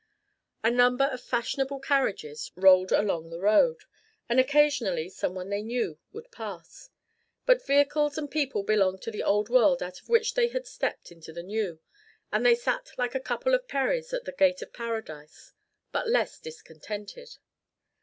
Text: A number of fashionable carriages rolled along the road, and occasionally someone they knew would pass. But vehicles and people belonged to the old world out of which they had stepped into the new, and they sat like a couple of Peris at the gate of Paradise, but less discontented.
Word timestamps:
A 0.63 0.71
number 0.71 1.05
of 1.05 1.21
fashionable 1.21 1.79
carriages 1.79 2.51
rolled 2.55 2.91
along 2.91 3.29
the 3.29 3.37
road, 3.39 3.83
and 4.27 4.39
occasionally 4.39 5.09
someone 5.09 5.49
they 5.49 5.61
knew 5.61 5.99
would 6.11 6.31
pass. 6.31 6.89
But 7.45 7.63
vehicles 7.63 8.17
and 8.17 8.27
people 8.31 8.63
belonged 8.63 9.03
to 9.03 9.11
the 9.11 9.21
old 9.21 9.49
world 9.49 9.83
out 9.83 10.01
of 10.01 10.09
which 10.09 10.33
they 10.33 10.47
had 10.47 10.65
stepped 10.65 11.11
into 11.11 11.31
the 11.31 11.43
new, 11.43 11.81
and 12.31 12.43
they 12.43 12.55
sat 12.55 12.89
like 12.97 13.13
a 13.13 13.19
couple 13.19 13.53
of 13.53 13.67
Peris 13.67 14.11
at 14.11 14.25
the 14.25 14.31
gate 14.31 14.63
of 14.63 14.73
Paradise, 14.73 15.53
but 15.91 16.09
less 16.09 16.39
discontented. 16.39 17.37